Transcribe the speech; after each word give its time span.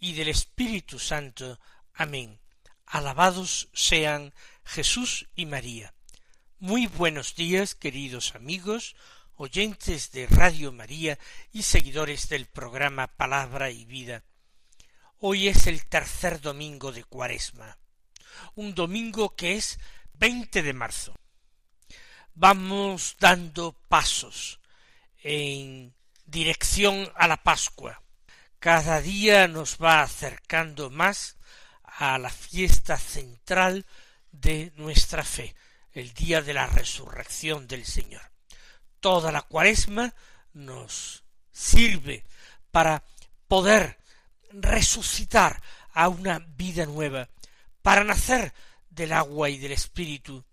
y 0.00 0.14
del 0.14 0.28
Espíritu 0.28 0.98
Santo. 0.98 1.60
Amén. 1.94 2.40
Alabados 2.86 3.68
sean 3.72 4.34
Jesús 4.64 5.28
y 5.36 5.46
María. 5.46 5.94
Muy 6.58 6.86
buenos 6.86 7.36
días, 7.36 7.74
queridos 7.74 8.34
amigos, 8.34 8.96
oyentes 9.36 10.10
de 10.10 10.26
Radio 10.26 10.72
María 10.72 11.18
y 11.52 11.62
seguidores 11.62 12.28
del 12.28 12.46
programa 12.46 13.06
Palabra 13.06 13.70
y 13.70 13.84
Vida. 13.84 14.24
Hoy 15.18 15.48
es 15.48 15.66
el 15.66 15.86
tercer 15.86 16.40
domingo 16.40 16.92
de 16.92 17.04
Cuaresma, 17.04 17.78
un 18.54 18.74
domingo 18.74 19.36
que 19.36 19.56
es 19.56 19.78
20 20.14 20.62
de 20.62 20.72
marzo. 20.72 21.14
Vamos 22.34 23.16
dando 23.20 23.72
pasos 23.88 24.60
en 25.22 25.94
dirección 26.24 27.10
a 27.16 27.28
la 27.28 27.42
Pascua. 27.42 28.02
Cada 28.60 29.00
día 29.00 29.48
nos 29.48 29.78
va 29.78 30.02
acercando 30.02 30.90
más 30.90 31.36
a 31.82 32.18
la 32.18 32.30
fiesta 32.30 32.98
central 32.98 33.86
de 34.32 34.72
nuestra 34.76 35.24
fe, 35.24 35.54
el 35.92 36.12
día 36.12 36.42
de 36.42 36.54
la 36.54 36.66
resurrección 36.66 37.66
del 37.66 37.84
Señor. 37.84 38.22
Toda 39.00 39.32
la 39.32 39.42
cuaresma 39.42 40.14
nos 40.52 41.24
sirve 41.50 42.22
para 42.70 43.02
poder 43.48 43.98
resucitar 44.52 45.62
a 45.92 46.08
una 46.08 46.38
vida 46.38 46.86
nueva, 46.86 47.28
para 47.82 48.04
nacer 48.04 48.52
del 48.90 49.14
agua 49.14 49.48
y 49.48 49.58
del 49.58 49.72
espíritu, 49.72 50.44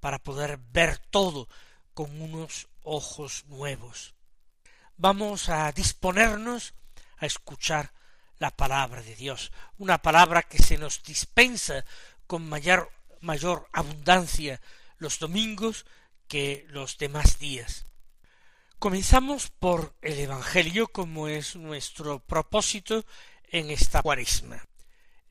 para 0.00 0.20
poder 0.20 0.58
ver 0.70 0.98
todo 1.10 1.48
con 1.92 2.22
unos 2.22 2.68
ojos 2.82 3.44
nuevos 3.48 4.16
vamos 4.96 5.48
a 5.48 5.70
disponernos 5.72 6.74
a 7.18 7.26
escuchar 7.26 7.92
la 8.38 8.50
palabra 8.50 9.02
de 9.02 9.14
Dios, 9.14 9.52
una 9.78 9.98
palabra 9.98 10.42
que 10.42 10.58
se 10.58 10.78
nos 10.78 11.02
dispensa 11.02 11.84
con 12.26 12.48
mayor, 12.48 12.90
mayor 13.20 13.68
abundancia 13.72 14.60
los 14.98 15.18
domingos 15.18 15.86
que 16.28 16.66
los 16.68 16.98
demás 16.98 17.38
días. 17.38 17.86
Comenzamos 18.78 19.48
por 19.48 19.94
el 20.02 20.18
Evangelio 20.18 20.88
como 20.88 21.28
es 21.28 21.56
nuestro 21.56 22.20
propósito 22.20 23.04
en 23.44 23.70
esta 23.70 24.02
cuaresma. 24.02 24.62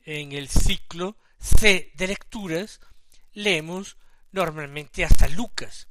En 0.04 0.32
el 0.32 0.48
ciclo 0.48 1.16
C 1.38 1.92
de 1.94 2.08
lecturas 2.08 2.80
leemos 3.32 3.96
normalmente 4.32 5.04
hasta 5.04 5.28
Lucas, 5.28 5.88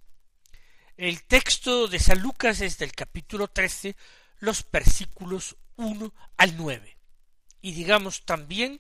el 0.98 1.24
texto 1.24 1.88
de 1.88 2.00
San 2.00 2.20
Lucas 2.22 2.62
es 2.62 2.78
del 2.78 2.94
capítulo 2.94 3.50
trece, 3.50 3.98
los 4.40 4.66
versículos 4.72 5.58
uno 5.78 6.14
al 6.38 6.58
nueve. 6.58 6.98
Y 7.62 7.74
digamos 7.74 8.26
también 8.26 8.80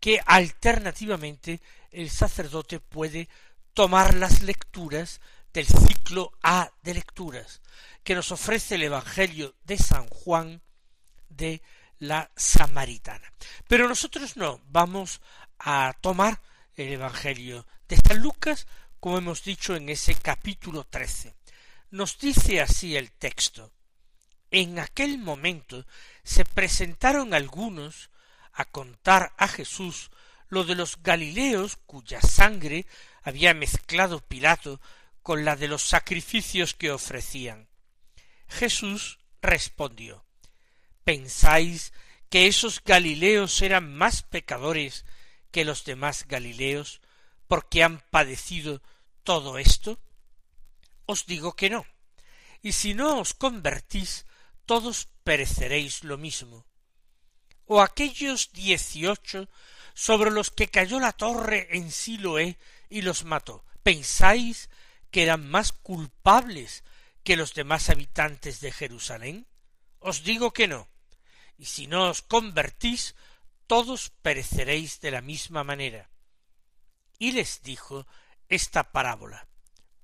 que 0.00 0.20
alternativamente 0.26 1.60
el 1.90 2.10
sacerdote 2.10 2.80
puede 2.80 3.28
tomar 3.74 4.14
las 4.14 4.42
lecturas 4.42 5.20
del 5.52 5.66
ciclo 5.66 6.32
A 6.42 6.70
de 6.82 6.94
lecturas 6.94 7.62
que 8.04 8.14
nos 8.14 8.32
ofrece 8.32 8.76
el 8.76 8.84
Evangelio 8.84 9.54
de 9.64 9.76
San 9.76 10.08
Juan 10.08 10.62
de 11.28 11.62
la 11.98 12.30
Samaritana. 12.36 13.32
Pero 13.66 13.88
nosotros 13.88 14.36
no, 14.36 14.60
vamos 14.68 15.20
a 15.58 15.94
tomar 16.00 16.40
el 16.76 16.92
Evangelio 16.92 17.66
de 17.88 17.96
San 17.96 18.20
Lucas, 18.20 18.66
como 19.00 19.18
hemos 19.18 19.42
dicho 19.44 19.76
en 19.76 19.88
ese 19.88 20.14
capítulo 20.14 20.84
trece. 20.84 21.34
Nos 21.90 22.18
dice 22.18 22.60
así 22.60 22.96
el 22.96 23.12
texto. 23.12 23.72
En 24.50 24.78
aquel 24.78 25.18
momento 25.18 25.84
se 26.28 26.44
presentaron 26.44 27.32
algunos 27.32 28.10
a 28.52 28.66
contar 28.66 29.32
a 29.38 29.48
Jesús 29.48 30.10
lo 30.50 30.64
de 30.64 30.74
los 30.74 31.02
Galileos 31.02 31.78
cuya 31.86 32.20
sangre 32.20 32.84
había 33.22 33.54
mezclado 33.54 34.20
Pilato 34.20 34.78
con 35.22 35.46
la 35.46 35.56
de 35.56 35.68
los 35.68 35.82
sacrificios 35.82 36.74
que 36.74 36.90
ofrecían. 36.90 37.66
Jesús 38.46 39.20
respondió 39.40 40.26
¿Pensáis 41.02 41.94
que 42.28 42.46
esos 42.46 42.84
Galileos 42.84 43.62
eran 43.62 43.94
más 43.94 44.22
pecadores 44.22 45.06
que 45.50 45.64
los 45.64 45.86
demás 45.86 46.26
Galileos 46.28 47.00
porque 47.46 47.82
han 47.82 48.00
padecido 48.10 48.82
todo 49.22 49.56
esto? 49.56 49.98
os 51.06 51.24
digo 51.24 51.56
que 51.56 51.70
no. 51.70 51.86
Y 52.60 52.72
si 52.72 52.92
no 52.92 53.18
os 53.18 53.32
convertís, 53.32 54.26
todos 54.68 55.08
pereceréis 55.24 56.04
lo 56.04 56.18
mismo. 56.18 56.66
O 57.64 57.80
aquellos 57.80 58.52
dieciocho 58.52 59.48
sobre 59.94 60.30
los 60.30 60.50
que 60.50 60.68
cayó 60.68 61.00
la 61.00 61.12
torre 61.12 61.68
en 61.70 61.90
Siloé 61.90 62.58
y 62.90 63.00
los 63.00 63.24
mató, 63.24 63.64
¿pensáis 63.82 64.68
que 65.10 65.22
eran 65.22 65.48
más 65.48 65.72
culpables 65.72 66.84
que 67.24 67.36
los 67.36 67.54
demás 67.54 67.88
habitantes 67.88 68.60
de 68.60 68.70
Jerusalén? 68.70 69.46
Os 70.00 70.22
digo 70.22 70.52
que 70.52 70.68
no. 70.68 70.86
Y 71.56 71.64
si 71.64 71.86
no 71.86 72.10
os 72.10 72.20
convertís, 72.20 73.14
todos 73.66 74.10
pereceréis 74.20 75.00
de 75.00 75.12
la 75.12 75.22
misma 75.22 75.64
manera. 75.64 76.10
Y 77.18 77.32
les 77.32 77.62
dijo 77.62 78.06
esta 78.50 78.92
parábola 78.92 79.48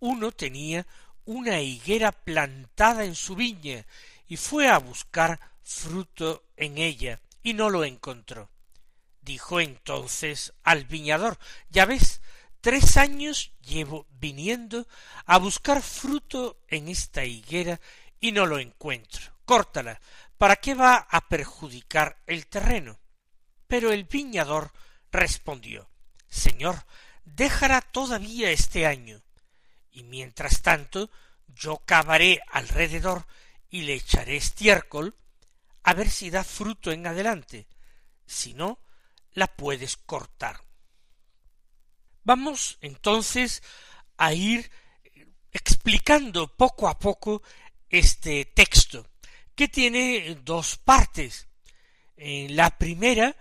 uno 0.00 0.32
tenía 0.32 0.86
una 1.24 1.60
higuera 1.60 2.12
plantada 2.12 3.04
en 3.04 3.14
su 3.14 3.34
viña 3.34 3.86
y 4.26 4.36
fue 4.36 4.68
a 4.68 4.78
buscar 4.78 5.40
fruto 5.62 6.44
en 6.56 6.78
ella 6.78 7.20
y 7.42 7.54
no 7.54 7.70
lo 7.70 7.84
encontró. 7.84 8.50
Dijo 9.20 9.60
entonces 9.60 10.52
al 10.62 10.84
viñador 10.84 11.38
Ya 11.70 11.86
ves, 11.86 12.20
tres 12.60 12.96
años 12.96 13.52
llevo 13.60 14.06
viniendo 14.10 14.86
a 15.26 15.38
buscar 15.38 15.82
fruto 15.82 16.58
en 16.68 16.88
esta 16.88 17.24
higuera 17.24 17.80
y 18.20 18.32
no 18.32 18.46
lo 18.46 18.58
encuentro. 18.58 19.34
Córtala. 19.44 20.00
¿Para 20.38 20.56
qué 20.56 20.74
va 20.74 20.96
a 20.96 21.28
perjudicar 21.28 22.18
el 22.26 22.46
terreno? 22.46 22.98
Pero 23.66 23.92
el 23.92 24.04
viñador 24.04 24.72
respondió 25.10 25.88
Señor, 26.28 26.84
déjala 27.24 27.80
todavía 27.80 28.50
este 28.50 28.86
año 28.86 29.22
y 29.90 30.02
mientras 30.02 30.62
tanto 30.62 31.10
yo 31.46 31.78
cavaré 31.86 32.40
alrededor 32.50 33.26
y 33.74 33.82
le 33.82 33.94
echaré 33.94 34.36
estiércol 34.36 35.16
a 35.82 35.94
ver 35.94 36.08
si 36.08 36.30
da 36.30 36.44
fruto 36.44 36.92
en 36.92 37.08
adelante. 37.08 37.66
Si 38.24 38.54
no, 38.54 38.78
la 39.32 39.48
puedes 39.48 39.96
cortar. 39.96 40.60
Vamos 42.22 42.78
entonces 42.82 43.64
a 44.16 44.32
ir 44.32 44.70
explicando 45.50 46.46
poco 46.56 46.86
a 46.86 47.00
poco 47.00 47.42
este 47.88 48.44
texto, 48.44 49.08
que 49.56 49.66
tiene 49.66 50.36
dos 50.44 50.76
partes. 50.76 51.48
En 52.16 52.54
la 52.54 52.78
primera 52.78 53.34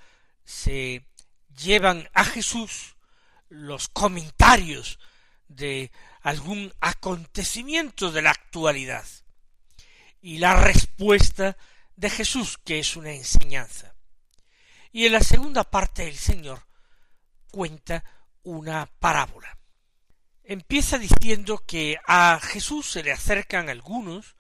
se 0.44 1.06
llevan 1.56 2.10
a 2.12 2.26
Jesús 2.26 2.96
los 3.50 3.88
comentarios 3.88 4.98
de 5.48 5.92
algún 6.22 6.74
acontecimiento 6.80 8.12
de 8.12 8.24
la 8.24 8.32
actualidad 8.32 9.06
y 10.24 10.38
la 10.38 10.56
respuesta 10.56 11.58
de 11.98 12.10
Jesús, 12.10 12.58
que 12.58 12.80
es 12.80 12.96
una 12.96 13.12
enseñanza. 13.12 13.94
Y 14.94 15.06
en 15.06 15.12
la 15.12 15.20
segunda 15.20 15.66
parte 15.66 16.08
el 16.08 16.16
Señor 16.16 16.66
cuenta 17.52 18.06
una 18.44 18.86
parábola. 19.00 19.58
Empieza 20.46 20.98
diciendo 20.98 21.62
que 21.68 21.98
a 22.08 22.40
Jesús 22.42 22.90
se 22.90 23.04
le 23.04 23.12
acercan 23.12 23.68
algunos 23.68 24.38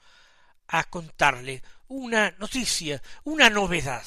a 0.68 0.85
contarle 0.85 1.62
una 1.89 2.31
noticia, 2.39 3.01
una 3.25 3.50
novedad. 3.50 4.06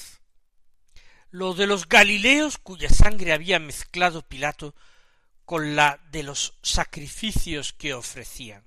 Lo 1.31 1.53
de 1.53 1.67
los 1.67 1.89
Galileos 1.91 2.57
cuya 2.57 2.89
sangre 2.89 3.35
había 3.35 3.59
mezclado 3.59 4.23
Pilato 4.23 4.75
con 5.45 5.77
la 5.77 6.01
de 6.11 6.23
los 6.23 6.55
sacrificios 6.63 7.75
que 7.75 7.93
ofrecían. 7.93 8.67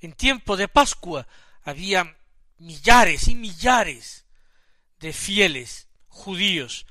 En 0.00 0.12
tiempo 0.12 0.58
de 0.58 0.68
Pascua 0.68 1.26
había 1.62 2.14
millares 2.58 3.28
y 3.28 3.34
millares 3.34 4.24
de 4.98 5.12
fieles 5.12 5.88
judíos 6.08 6.86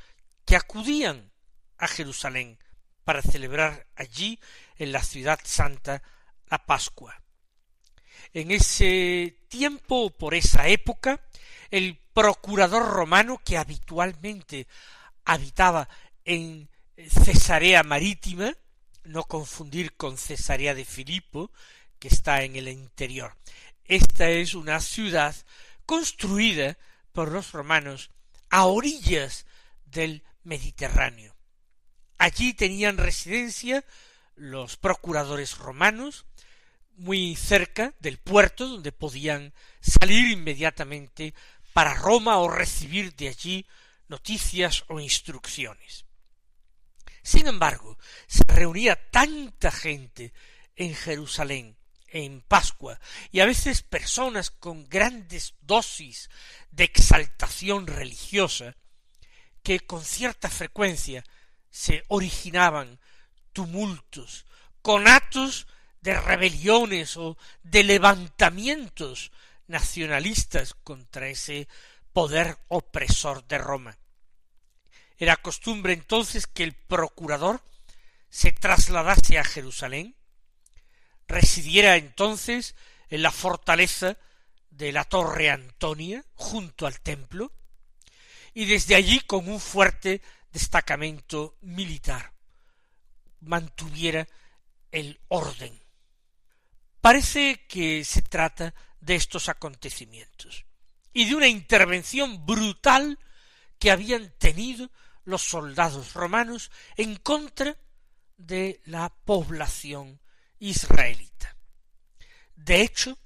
que 0.46 0.56
acudían 0.56 1.32
a 1.78 1.88
Jerusalén 1.88 2.60
para 3.04 3.22
celebrar 3.22 3.86
allí, 3.96 4.40
en 4.78 4.92
la 4.92 5.04
ciudad 5.04 5.40
santa, 5.44 6.04
la 6.48 6.66
Pascua. 6.66 7.22
En 8.34 8.52
ese 8.52 9.38
tiempo, 9.48 10.10
por 10.10 10.34
esa 10.34 10.68
época, 10.68 11.22
el 11.72 11.98
procurador 12.14 12.88
romano 12.88 13.40
que 13.44 13.58
habitualmente 13.58 14.68
habitaba 15.24 15.88
en 16.24 16.70
Cesarea 16.98 17.84
Marítima, 17.84 18.54
no 19.04 19.24
confundir 19.24 19.96
con 19.96 20.18
Cesarea 20.18 20.74
de 20.74 20.86
Filipo, 20.86 21.52
que 22.00 22.08
está 22.08 22.44
en 22.44 22.56
el 22.56 22.68
interior. 22.68 23.36
Esta 23.88 24.30
es 24.30 24.56
una 24.56 24.80
ciudad 24.80 25.36
construida 25.86 26.78
por 27.12 27.32
los 27.32 27.52
romanos 27.52 28.10
a 28.50 28.66
orillas 28.66 29.46
del 29.86 30.24
Mediterráneo. 30.44 31.36
Allí 32.18 32.54
tenían 32.54 32.98
residencia 32.98 33.86
los 34.36 34.78
procuradores 34.78 35.58
romanos, 35.60 36.26
muy 36.98 37.36
cerca 37.36 37.94
del 38.00 38.18
puerto 38.18 38.68
donde 38.68 38.92
podían 38.92 39.54
salir 39.82 40.32
inmediatamente 40.32 41.34
para 41.74 41.94
Roma 41.94 42.38
o 42.38 42.50
recibir 42.50 43.14
de 43.16 43.28
allí 43.28 43.68
noticias 44.08 44.84
o 44.88 45.00
instrucciones. 45.00 46.06
Sin 47.22 47.48
embargo, 47.48 47.98
se 48.28 48.44
reunía 48.48 48.96
tanta 49.12 49.72
gente 49.72 50.34
en 50.76 50.96
Jerusalén 50.96 51.78
en 52.16 52.42
Pascua 52.42 52.98
y 53.32 53.42
a 53.42 53.46
veces 53.46 53.84
personas 53.84 54.50
con 54.50 54.88
grandes 54.88 55.54
dosis 55.62 56.30
de 56.72 56.86
exaltación 56.86 57.88
religiosa 57.88 58.78
que 59.64 59.82
con 59.82 60.04
cierta 60.04 60.50
frecuencia 60.50 61.26
se 61.70 62.06
originaban 62.08 63.00
tumultos, 63.52 64.46
conatos 64.82 65.68
de 66.00 66.14
rebeliones 66.14 67.18
o 67.18 67.38
de 67.64 67.84
levantamientos 67.84 69.32
nacionalistas 69.68 70.74
contra 70.74 71.28
ese 71.28 71.68
poder 72.14 72.58
opresor 72.70 73.46
de 73.48 73.58
Roma. 73.58 73.98
Era 75.18 75.36
costumbre 75.36 75.92
entonces 75.92 76.48
que 76.48 76.64
el 76.64 76.74
procurador 76.74 77.62
se 78.30 78.54
trasladase 78.54 79.38
a 79.38 79.44
Jerusalén, 79.44 80.16
residiera 81.28 81.96
entonces 81.96 82.76
en 83.10 83.22
la 83.22 83.32
fortaleza 83.32 84.18
de 84.70 84.92
la 84.92 85.04
Torre 85.06 85.50
Antonia, 85.50 86.24
junto 86.34 86.86
al 86.86 87.00
templo, 87.02 87.52
y 88.54 88.66
desde 88.66 88.96
allí 88.96 89.20
con 89.22 89.50
un 89.50 89.60
fuerte 89.60 90.22
destacamento 90.52 91.58
militar 91.62 92.34
mantuviera 93.42 94.28
el 94.92 95.20
orden. 95.28 95.80
Parece 97.02 97.66
que 97.68 98.04
se 98.04 98.22
trata 98.22 98.74
de 99.00 99.16
estos 99.16 99.50
acontecimientos 99.50 100.66
y 101.14 101.26
de 101.26 101.36
una 101.36 101.48
intervención 101.48 102.46
brutal 102.46 103.20
que 103.78 103.92
habían 103.92 104.34
tenido 104.38 104.90
los 105.24 105.44
soldados 105.44 106.14
romanos 106.14 106.72
en 106.98 107.16
contra 107.18 107.78
de 108.38 108.82
la 108.86 109.10
población 109.10 110.20
israelita. 110.70 111.56
De 112.56 112.82
hecho, 112.82 113.18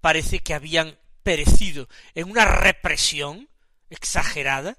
parece 0.00 0.40
que 0.40 0.54
habían 0.54 0.98
perecido 1.22 1.88
en 2.14 2.30
una 2.30 2.44
represión 2.44 3.48
exagerada 3.90 4.76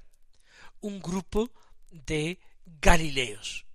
un 0.82 1.02
grupo 1.02 1.50
de 1.92 2.40
galileos, 2.82 3.66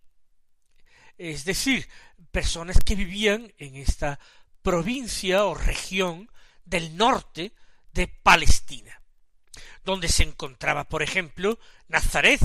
es 1.19 1.45
decir, 1.45 1.89
personas 2.31 2.79
que 2.85 2.95
vivían 2.95 3.53
en 3.59 3.77
esta 3.77 4.19
provincia 4.63 5.45
o 5.45 5.55
región 5.55 6.31
del 6.65 6.97
norte 6.97 7.53
de 7.93 8.07
Palestina, 8.07 9.03
donde 9.85 10.09
se 10.09 10.23
encontraba, 10.23 10.89
por 10.89 11.03
ejemplo, 11.03 11.59
Nazaret, 11.89 12.41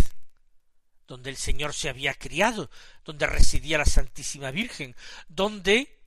donde 1.08 1.30
el 1.30 1.38
Señor 1.38 1.74
se 1.74 1.90
había 1.90 2.14
criado, 2.14 2.70
donde 3.04 3.28
residía 3.28 3.78
la 3.78 3.86
Santísima 3.86 4.52
Virgen, 4.52 4.96
donde 5.28 6.00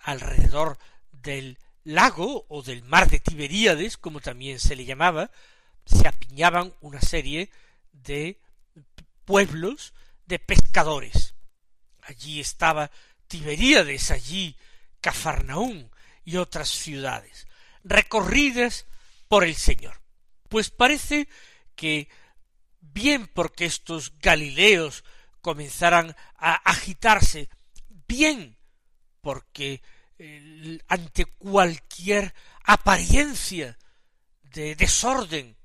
alrededor 0.00 0.78
del 1.12 1.58
lago 1.84 2.46
o 2.48 2.62
del 2.62 2.82
mar 2.82 3.08
de 3.08 3.20
Tiberíades, 3.20 3.96
como 3.96 4.20
también 4.20 4.58
se 4.58 4.76
le 4.76 4.84
llamaba, 4.84 5.30
se 5.84 6.08
apiñaban 6.08 6.74
una 6.80 7.00
serie 7.00 7.50
de 7.92 8.40
pueblos 9.24 9.94
de 10.26 10.38
pescadores. 10.38 11.34
Allí 12.02 12.40
estaba 12.40 12.90
Tiberíades, 13.28 14.10
allí 14.10 14.56
Cafarnaún 15.00 15.90
y 16.24 16.36
otras 16.36 16.68
ciudades, 16.68 17.46
recorridas 17.84 18.86
por 19.28 19.44
el 19.44 19.54
Señor. 19.54 20.00
Pues 20.48 20.70
parece 20.70 21.28
que 21.74 22.08
bien 22.96 23.26
porque 23.26 23.66
estos 23.66 24.18
Galileos 24.20 25.04
comenzaran 25.42 26.16
a 26.34 26.54
agitarse, 26.54 27.50
bien 28.08 28.56
porque 29.20 29.82
eh, 30.18 30.78
ante 30.88 31.26
cualquier 31.26 32.34
apariencia 32.64 33.76
de 34.44 34.74
desorden 34.76 35.58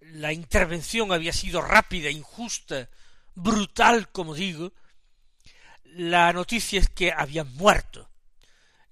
la 0.00 0.32
intervención 0.32 1.12
había 1.12 1.32
sido 1.32 1.62
rápida, 1.62 2.10
injusta, 2.10 2.90
brutal, 3.36 4.10
como 4.10 4.34
digo, 4.34 4.72
la 5.84 6.32
noticia 6.32 6.80
es 6.80 6.88
que 6.88 7.12
habían 7.12 7.54
muerto 7.54 8.10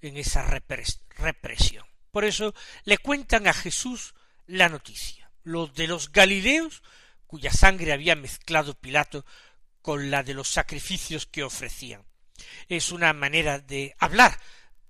en 0.00 0.16
esa 0.18 0.42
represión. 0.44 1.84
Por 2.12 2.24
eso 2.24 2.54
le 2.84 2.98
cuentan 2.98 3.48
a 3.48 3.52
Jesús 3.52 4.14
la 4.46 4.68
noticia. 4.68 5.32
Los 5.42 5.74
de 5.74 5.88
los 5.88 6.12
Galileos 6.12 6.82
cuya 7.26 7.52
sangre 7.52 7.92
había 7.92 8.16
mezclado 8.16 8.74
Pilato 8.74 9.24
con 9.82 10.10
la 10.10 10.22
de 10.22 10.34
los 10.34 10.48
sacrificios 10.48 11.26
que 11.26 11.42
ofrecían. 11.42 12.04
Es 12.68 12.92
una 12.92 13.12
manera 13.12 13.58
de 13.58 13.94
hablar. 13.98 14.38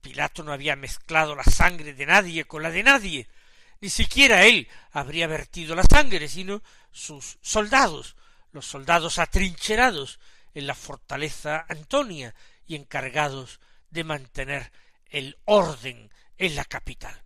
Pilato 0.01 0.43
no 0.43 0.53
había 0.53 0.77
mezclado 0.77 1.35
la 1.35 1.45
sangre 1.45 1.95
de 1.95 2.07
nadie 2.07 2.45
con 2.45 2.63
la 2.63 2.71
de 2.71 2.83
nadie. 2.83 3.29
Ni 3.81 3.91
siquiera 3.91 4.45
él 4.45 4.69
habría 4.93 5.27
vertido 5.27 5.75
la 5.75 5.83
sangre, 5.83 6.29
sino 6.29 6.63
sus 6.93 7.39
soldados, 7.43 8.17
los 8.53 8.67
soldados 8.67 9.19
atrincherados 9.19 10.19
en 10.55 10.67
la 10.67 10.75
fortaleza 10.75 11.67
Antonia 11.69 12.35
y 12.67 12.75
encargados 12.75 13.61
de 13.91 14.05
mantener 14.05 14.73
el 15.11 15.39
orden 15.45 16.11
en 16.39 16.55
la 16.55 16.65
capital. 16.65 17.23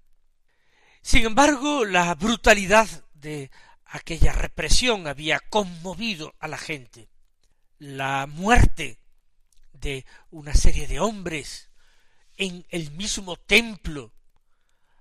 Sin 1.03 1.25
embargo, 1.25 1.85
la 1.85 2.15
brutalidad 2.15 2.89
de 3.15 3.51
aquella 3.91 4.33
represión 4.33 5.07
había 5.07 5.41
conmovido 5.41 6.35
a 6.39 6.49
la 6.49 6.59
gente. 6.59 7.09
La 7.79 8.27
muerte 8.27 9.01
de 9.73 10.07
una 10.31 10.55
serie 10.55 10.87
de 10.87 11.01
hombres 11.01 11.71
en 12.37 12.65
el 12.71 12.93
mismo 12.93 13.37
templo 13.37 14.13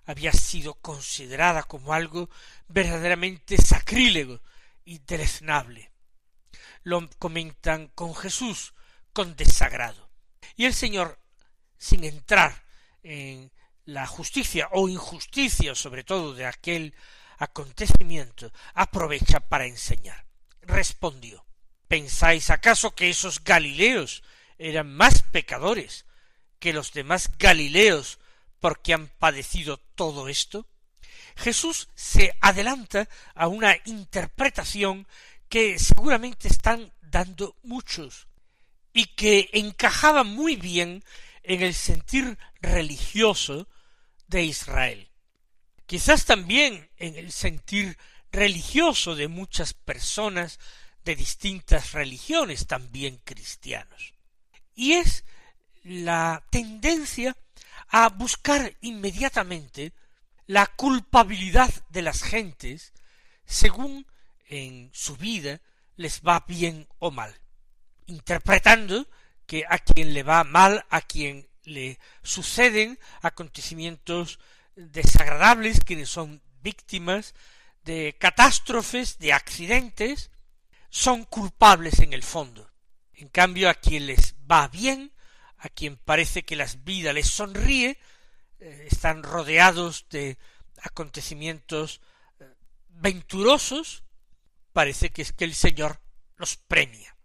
había 0.06 0.34
sido 0.34 0.74
considerada 0.76 1.64
como 1.64 1.94
algo 1.94 2.30
verdaderamente 2.68 3.58
sacrílego 3.58 4.42
y 4.84 5.00
deleznable. 5.00 5.92
Lo 6.82 7.08
comentan 7.20 7.90
con 7.90 8.16
Jesús 8.16 8.74
con 9.14 9.36
desagrado. 9.36 10.10
Y 10.56 10.66
el 10.66 10.74
Señor, 10.74 11.20
sin 11.78 12.04
entrar 12.04 12.64
en 13.04 13.52
la 13.86 14.08
justicia 14.08 14.68
o 14.72 14.90
injusticia, 14.90 15.76
sobre 15.76 16.04
todo 16.04 16.34
de 16.34 16.48
aquel 16.48 16.96
acontecimiento 17.40 18.52
aprovecha 18.76 19.40
para 19.40 19.66
enseñar. 19.66 20.26
Respondió 20.62 21.46
¿Pensáis 21.90 22.52
acaso 22.52 22.94
que 22.94 23.10
esos 23.10 23.44
Galileos 23.44 24.22
eran 24.60 24.94
más 24.94 25.24
pecadores 25.24 26.06
que 26.60 26.72
los 26.72 26.94
demás 26.94 27.32
Galileos 27.40 28.20
porque 28.60 28.94
han 28.94 29.08
padecido 29.08 29.78
todo 29.96 30.30
esto? 30.30 30.68
Jesús 31.36 31.90
se 31.96 32.38
adelanta 32.42 33.10
a 33.34 33.48
una 33.48 33.76
interpretación 33.86 35.08
que 35.48 35.80
seguramente 35.80 36.48
están 36.48 36.94
dando 37.02 37.56
muchos 37.64 38.28
y 38.94 39.06
que 39.16 39.50
encajaba 39.54 40.24
muy 40.24 40.58
bien 40.58 41.04
en 41.42 41.64
el 41.64 41.74
sentir 41.74 42.38
religioso 42.62 43.68
de 44.28 44.44
Israel 44.44 45.09
quizás 45.90 46.26
también 46.26 46.88
en 46.98 47.16
el 47.16 47.32
sentir 47.32 47.98
religioso 48.32 49.16
de 49.16 49.28
muchas 49.28 49.74
personas 49.74 50.60
de 51.04 51.16
distintas 51.16 51.94
religiones, 51.94 52.68
también 52.68 53.20
cristianos. 53.24 54.14
Y 54.76 54.94
es 54.94 55.26
la 55.84 56.46
tendencia 56.52 57.36
a 57.88 58.10
buscar 58.10 58.78
inmediatamente 58.82 59.92
la 60.46 60.68
culpabilidad 60.68 61.74
de 61.90 62.04
las 62.04 62.22
gentes 62.22 62.94
según 63.46 64.06
en 64.48 64.92
su 64.94 65.18
vida 65.18 65.60
les 65.96 66.22
va 66.22 66.46
bien 66.48 66.88
o 67.00 67.10
mal, 67.10 67.36
interpretando 68.06 69.08
que 69.48 69.66
a 69.68 69.80
quien 69.80 70.14
le 70.14 70.22
va 70.22 70.44
mal, 70.44 70.86
a 70.92 71.02
quien 71.02 71.50
le 71.64 71.98
suceden 72.22 73.00
acontecimientos 73.24 74.38
desagradables, 74.88 75.80
quienes 75.82 76.10
son 76.10 76.42
víctimas 76.62 77.34
de 77.84 78.16
catástrofes, 78.20 79.20
de 79.20 79.34
accidentes, 79.34 80.32
son 80.90 81.26
culpables 81.26 82.00
en 82.00 82.14
el 82.14 82.24
fondo. 82.24 82.70
En 83.14 83.30
cambio, 83.30 83.70
a 83.70 83.76
quien 83.76 84.08
les 84.08 84.36
va 84.50 84.68
bien, 84.68 85.12
a 85.58 85.70
quien 85.70 85.98
parece 85.98 86.44
que 86.44 86.56
la 86.56 86.68
vida 86.84 87.14
les 87.14 87.28
sonríe, 87.28 87.98
eh, 88.60 88.88
están 88.90 89.24
rodeados 89.24 90.06
de 90.10 90.38
acontecimientos 90.82 92.02
eh, 92.40 92.48
venturosos, 92.90 94.04
parece 94.72 95.10
que 95.10 95.22
es 95.22 95.34
que 95.34 95.46
el 95.46 95.54
Señor 95.54 96.00
los 96.38 96.56
premia. 96.56 97.16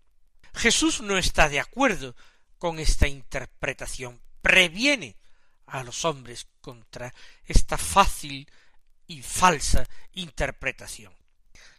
Jesús 0.54 1.00
no 1.00 1.18
está 1.18 1.48
de 1.48 1.60
acuerdo 1.60 2.16
con 2.58 2.78
esta 2.78 3.06
interpretación, 3.06 4.20
previene 4.42 5.16
a 5.66 5.82
los 5.84 6.04
hombres 6.04 6.46
contra 6.64 7.12
esta 7.44 7.76
fácil 7.76 8.48
y 9.06 9.20
falsa 9.20 9.86
interpretación. 10.14 11.12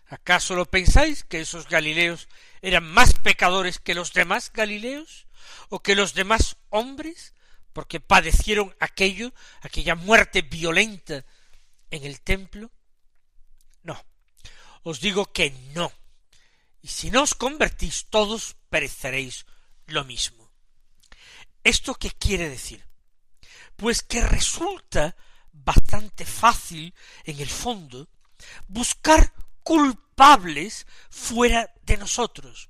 ¿Acaso 0.07 0.53
lo 0.53 0.65
pensáis 0.65 1.23
que 1.23 1.41
esos 1.41 1.67
Galileos 1.67 2.27
eran 2.61 2.85
más 2.85 3.15
pecadores 3.15 3.79
que 3.79 3.95
los 3.95 4.13
demás 4.13 4.51
Galileos? 4.53 5.25
¿O 5.69 5.81
que 5.81 5.95
los 5.95 6.13
demás 6.13 6.57
hombres? 6.69 7.33
porque 7.75 7.99
padecieron 7.99 8.73
aquello, 8.79 9.33
aquella 9.59 9.95
muerte 9.95 10.43
violenta 10.43 11.25
en 11.91 12.05
el 12.05 12.21
templo? 12.21 12.71
No, 13.83 14.01
os 14.83 15.01
digo 15.01 15.25
que 15.33 15.51
no. 15.73 15.91
Y 16.81 16.87
si 16.87 17.11
no 17.11 17.23
os 17.23 17.35
convertís, 17.35 18.05
todos 18.09 18.55
pereceréis 18.69 19.45
lo 19.87 20.05
mismo. 20.05 20.49
¿Esto 21.65 21.95
qué 21.95 22.11
quiere 22.11 22.47
decir? 22.47 22.87
Pues 23.75 24.01
que 24.01 24.21
resulta 24.21 25.15
bastante 25.51 26.25
fácil, 26.25 26.93
en 27.23 27.39
el 27.39 27.49
fondo, 27.49 28.07
buscar 28.67 29.33
culpables 29.63 30.85
fuera 31.09 31.73
de 31.83 31.97
nosotros. 31.97 32.69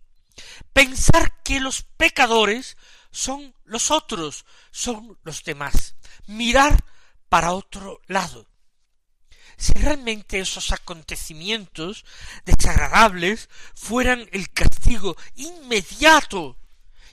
Pensar 0.73 1.41
que 1.43 1.59
los 1.59 1.83
pecadores 1.83 2.77
son 3.11 3.53
los 3.65 3.91
otros, 3.91 4.45
son 4.71 5.17
los 5.23 5.43
demás. 5.43 5.95
Mirar 6.27 6.83
para 7.29 7.53
otro 7.53 8.01
lado. 8.07 8.47
Si 9.57 9.71
realmente 9.73 10.39
esos 10.39 10.71
acontecimientos 10.73 12.05
desagradables 12.45 13.49
fueran 13.73 14.27
el 14.33 14.49
castigo 14.51 15.15
inmediato 15.35 16.57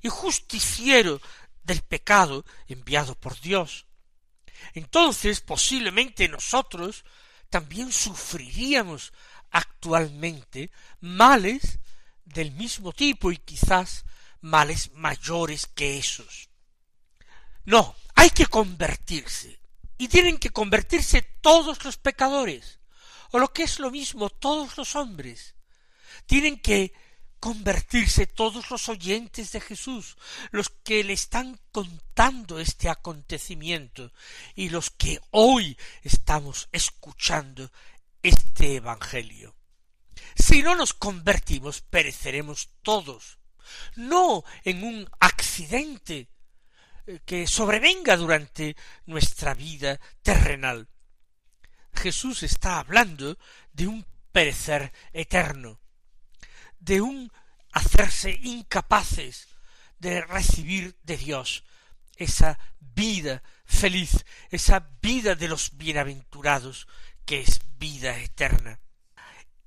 y 0.03 0.09
justiciero 0.09 1.21
del 1.65 1.83
pecado 1.83 2.45
enviado 2.67 3.15
por 3.15 3.41
Dios, 3.41 3.87
entonces 4.75 5.41
posiblemente 5.41 6.29
nosotros 6.29 7.05
también 7.51 7.93
sufriríamos 7.93 9.13
actualmente 9.51 10.71
males 11.01 11.79
del 12.25 12.53
mismo 12.53 12.93
tipo 12.93 13.31
y 13.33 13.37
quizás 13.37 14.05
males 14.41 14.91
mayores 14.95 15.67
que 15.67 15.99
esos. 15.99 16.49
No, 17.65 17.95
hay 18.15 18.31
que 18.31 18.47
convertirse. 18.47 19.61
Y 19.99 20.09
tienen 20.09 20.39
que 20.39 20.51
convertirse 20.51 21.23
todos 21.23 21.85
los 21.85 21.97
pecadores, 21.97 22.81
o 23.31 23.39
lo 23.39 23.53
que 23.53 23.63
es 23.63 23.79
lo 23.79 23.91
mismo, 23.91 24.31
todos 24.31 24.77
los 24.77 24.97
hombres. 24.97 25.55
Tienen 26.27 26.59
que 26.59 26.93
convertirse 27.43 28.29
todos 28.29 28.71
los 28.71 28.89
oyentes 28.89 29.51
de 29.51 29.61
Jesús, 29.61 30.17
los 30.53 30.69
que 30.69 31.03
le 31.03 31.13
están 31.13 31.59
contando 31.73 32.61
este 32.61 32.89
acontecimiento 32.89 34.13
y 34.55 34.69
los 34.69 34.91
que 34.91 35.19
hoy 35.33 35.77
estamos 36.05 36.69
escuchando 36.71 37.69
este 38.23 38.77
Evangelio. 38.77 39.57
Si 40.37 40.63
no 40.63 40.77
nos 40.77 40.95
convertimos, 40.95 41.81
pereceremos 41.81 42.71
todos, 42.81 43.39
no 43.97 44.45
en 44.63 44.85
un 44.85 45.11
accidente 45.19 46.29
eh, 47.09 47.19
que 47.27 47.49
sobrevenga 47.49 48.17
durante 48.17 48.77
nuestra 49.07 49.53
vida 49.53 49.99
terrenal. 50.23 50.89
Jesús 51.93 52.45
está 52.45 52.79
hablando 52.79 53.37
de 53.73 53.89
un 53.89 54.07
perecer 54.31 54.93
eterno, 55.13 55.82
de 56.83 57.01
un 57.01 57.33
hacerse 57.73 58.39
incapaces 58.43 59.49
de 59.99 60.21
recibir 60.23 60.99
de 61.05 61.17
Dios 61.17 61.65
esa 62.17 62.59
vida 62.81 63.43
feliz, 63.65 64.25
esa 64.51 64.91
vida 65.01 65.35
de 65.35 65.49
los 65.49 65.77
bienaventurados, 65.77 66.89
que 67.25 67.41
es 67.41 67.61
vida 67.79 68.19
eterna. 68.19 68.81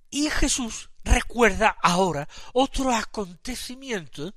Y 0.10 0.30
Jesús 0.30 0.90
recuerda 1.04 1.78
ahora 1.82 2.28
otro 2.54 2.94
acontecimiento 2.94 4.36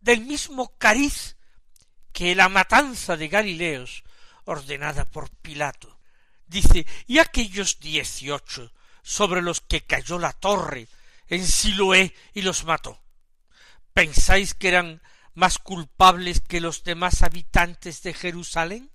del 0.00 0.22
mismo 0.22 0.76
cariz 0.78 1.36
que 2.12 2.34
la 2.34 2.48
matanza 2.48 3.16
de 3.16 3.28
Galileos 3.28 4.04
ordenada 4.44 5.10
por 5.10 5.30
Pilato. 5.30 5.98
Dice, 6.46 6.86
y 7.06 7.18
aquellos 7.18 7.80
dieciocho 7.80 8.72
sobre 9.02 9.42
los 9.42 9.60
que 9.60 9.84
cayó 9.84 10.18
la 10.18 10.32
torre 10.32 10.88
en 11.32 11.46
Siloé 11.46 12.14
y 12.34 12.42
los 12.42 12.64
mató. 12.64 13.02
¿Pensáis 13.94 14.52
que 14.52 14.68
eran 14.68 15.00
más 15.32 15.58
culpables 15.58 16.40
que 16.40 16.60
los 16.60 16.84
demás 16.84 17.22
habitantes 17.22 18.02
de 18.02 18.12
Jerusalén? 18.12 18.90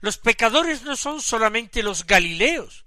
Los 0.00 0.16
pecadores 0.16 0.82
no 0.82 0.94
son 0.94 1.20
solamente 1.20 1.82
los 1.82 2.06
galileos, 2.06 2.84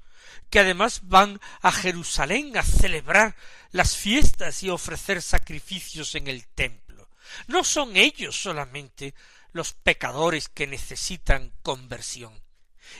que 0.49 0.59
además 0.59 1.01
van 1.03 1.41
a 1.61 1.73
Jerusalén 1.73 2.57
a 2.57 2.63
celebrar 2.63 3.35
las 3.71 3.97
fiestas 3.97 4.63
y 4.63 4.69
ofrecer 4.69 5.21
sacrificios 5.21 6.15
en 6.15 6.27
el 6.27 6.47
templo. 6.47 7.09
No 7.47 7.65
son 7.65 7.97
ellos 7.97 8.41
solamente 8.41 9.13
los 9.51 9.73
pecadores 9.73 10.47
que 10.47 10.67
necesitan 10.67 11.51
conversión. 11.63 12.46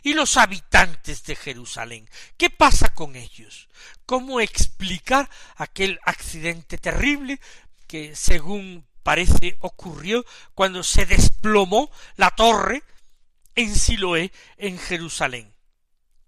¿Y 0.03 0.13
los 0.13 0.37
habitantes 0.37 1.23
de 1.23 1.35
Jerusalén? 1.35 2.09
¿Qué 2.37 2.49
pasa 2.49 2.93
con 2.93 3.15
ellos? 3.15 3.67
¿Cómo 4.05 4.39
explicar 4.39 5.29
aquel 5.55 5.99
accidente 6.05 6.77
terrible 6.77 7.39
que, 7.87 8.15
según 8.15 8.85
parece, 9.03 9.57
ocurrió 9.59 10.25
cuando 10.53 10.83
se 10.83 11.05
desplomó 11.05 11.91
la 12.15 12.31
torre 12.31 12.83
en 13.55 13.75
Siloé, 13.75 14.31
en 14.57 14.77
Jerusalén? 14.77 15.53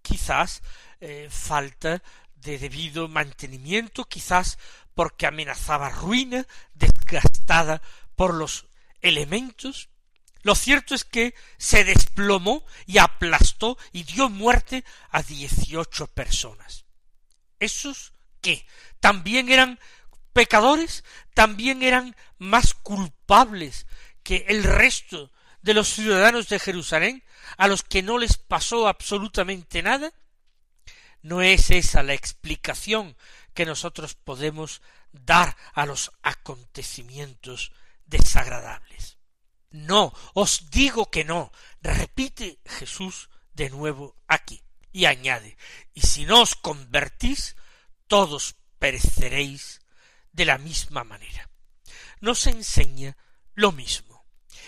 Quizás 0.02 0.62
eh, 1.00 1.28
falta 1.30 2.02
de 2.36 2.58
debido 2.58 3.08
mantenimiento, 3.08 4.06
quizás 4.06 4.58
porque 4.94 5.28
amenazaba 5.28 5.90
ruina, 5.90 6.46
desgastada 6.74 7.82
por 8.16 8.34
los 8.34 8.66
elementos. 9.02 9.90
Lo 10.42 10.56
cierto 10.56 10.96
es 10.96 11.04
que 11.04 11.36
se 11.58 11.84
desplomó 11.84 12.66
y 12.86 12.98
aplastó 12.98 13.78
y 13.92 14.04
dio 14.04 14.30
muerte 14.30 14.86
a 15.10 15.22
dieciocho 15.22 16.08
personas. 16.08 16.86
¿Esos 17.60 18.14
qué? 18.42 18.66
¿También 19.00 19.50
eran 19.50 19.80
pecadores? 20.32 21.04
¿También 21.34 21.84
eran 21.84 22.16
más 22.38 22.74
culpables 22.74 23.86
que 24.24 24.46
el 24.48 24.64
resto 24.64 25.32
de 25.62 25.74
los 25.74 25.90
ciudadanos 25.90 26.48
de 26.48 26.60
Jerusalén, 26.60 27.24
a 27.58 27.68
los 27.68 27.84
que 27.84 28.02
no 28.02 28.18
les 28.18 28.38
pasó 28.38 28.88
absolutamente 28.88 29.84
nada? 29.84 30.14
No 31.22 31.42
es 31.42 31.70
esa 31.70 32.02
la 32.02 32.14
explicación 32.14 33.18
que 33.54 33.66
nosotros 33.66 34.16
podemos 34.16 34.82
dar 35.12 35.58
a 35.74 35.86
los 35.86 36.12
acontecimientos 36.22 37.74
desagradables. 38.06 39.19
No, 39.72 40.14
os 40.34 40.70
digo 40.72 41.12
que 41.12 41.24
no, 41.24 41.52
repite 41.82 42.60
Jesús 42.66 43.30
de 43.54 43.70
nuevo 43.70 44.16
aquí, 44.28 44.64
y 44.92 45.06
añade, 45.06 45.58
y 45.94 46.02
si 46.02 46.26
no 46.26 46.42
os 46.42 46.56
convertís, 46.56 47.56
todos 48.08 48.56
pereceréis 48.80 49.82
de 50.32 50.46
la 50.46 50.58
misma 50.58 51.04
manera. 51.04 51.50
Nos 52.22 52.48
enseña 52.48 53.18
lo 53.54 53.72
mismo. 53.72 54.26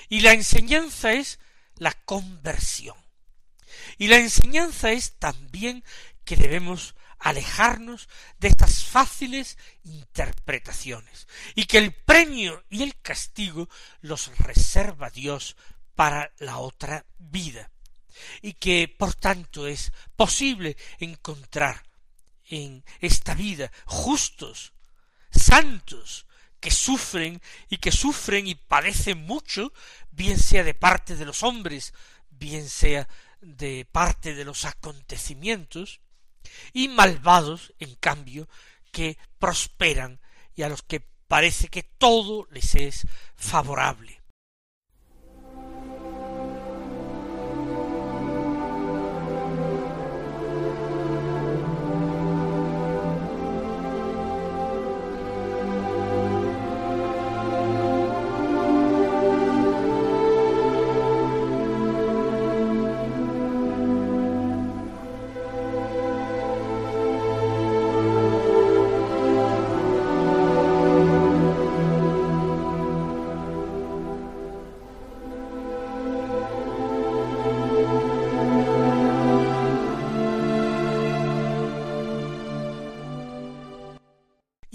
Y 0.10 0.22
la 0.22 0.34
enseñanza 0.34 1.14
es 1.14 1.40
la 1.76 1.94
conversión. 1.94 2.98
Y 3.98 4.08
la 4.08 4.18
enseñanza 4.18 4.92
es 4.92 5.18
también 5.18 5.84
que 6.26 6.36
debemos 6.36 6.96
alejarnos 7.22 8.10
de 8.40 8.50
estas 8.50 8.84
fáciles 8.84 9.58
interpretaciones. 9.84 11.28
Y 11.56 11.66
que 11.66 11.78
el 11.78 11.94
premio 11.94 12.64
y 12.70 12.84
el 12.84 13.00
castigo 13.00 13.70
los 14.02 14.38
reserva 14.38 15.10
Dios 15.10 15.56
para 15.96 16.34
la 16.40 16.58
otra 16.58 17.06
vida. 17.18 17.72
Y 18.42 18.54
que 18.54 18.88
por 18.88 19.14
tanto 19.16 19.68
es 19.68 19.94
posible 20.16 20.76
encontrar 21.00 21.84
en 22.46 22.84
esta 23.00 23.34
vida 23.34 23.72
justos 23.86 24.74
santos 25.32 26.26
que 26.60 26.72
sufren 26.72 27.42
y 27.70 27.78
que 27.78 27.92
sufren 27.92 28.48
y 28.48 28.56
padecen 28.56 29.20
mucho, 29.26 29.72
bien 30.12 30.38
sea 30.38 30.64
de 30.64 30.74
parte 30.74 31.16
de 31.16 31.26
los 31.26 31.44
hombres, 31.44 31.94
bien 32.30 32.68
sea 32.68 33.08
de 33.40 33.88
parte 33.90 34.36
de 34.36 34.46
los 34.46 34.66
acontecimientos, 34.66 36.01
y 36.74 36.88
malvados, 36.88 37.74
en 37.80 37.96
cambio, 37.96 38.48
que 38.92 39.18
prosperan 39.40 40.20
y 40.56 40.64
a 40.64 40.70
los 40.70 40.82
que 40.82 41.02
parece 41.28 41.70
que 41.70 41.84
todo 41.84 42.48
les 42.52 42.76
es 42.76 43.08
favorable. 43.36 44.21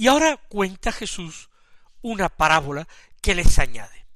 Y 0.07 0.09
ahora 0.09 0.37
cuenta 0.37 0.93
Jesús 0.93 1.51
una 2.01 2.29
parábola 2.29 2.87
que 3.21 3.35
les 3.35 3.59
añade. 3.59 4.07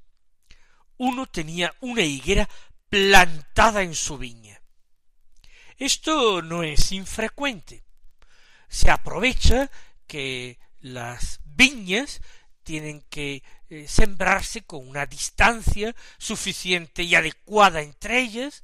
Uno 0.98 1.26
tenía 1.26 1.74
una 1.80 2.02
higuera 2.02 2.48
plantada 2.88 3.82
en 3.82 3.96
su 3.96 4.16
viña. 4.16 4.62
Esto 5.78 6.42
no 6.42 6.62
es 6.62 6.92
infrecuente. 6.92 7.82
Se 8.68 8.88
aprovecha 8.88 9.68
que 10.06 10.60
las 10.78 11.40
viñas 11.44 12.20
tienen 12.62 13.02
que 13.10 13.42
eh, 13.68 13.88
sembrarse 13.88 14.62
con 14.62 14.88
una 14.88 15.06
distancia 15.06 15.96
suficiente 16.18 17.02
y 17.02 17.16
adecuada 17.16 17.82
entre 17.82 18.20
ellas 18.20 18.62